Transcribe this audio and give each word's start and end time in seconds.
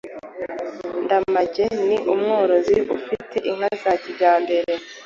Ndamage 1.03 1.65
ni 1.87 1.97
umworozi 2.13 2.77
afite 2.97 3.35
inka 3.51 3.69
za 3.81 3.93
kijyambere. 4.01 4.73